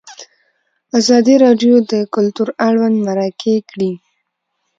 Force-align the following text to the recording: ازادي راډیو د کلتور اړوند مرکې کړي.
ازادي 0.99 1.35
راډیو 1.45 1.75
د 1.91 1.93
کلتور 2.15 2.47
اړوند 2.67 2.97
مرکې 3.07 3.55
کړي. 3.69 3.91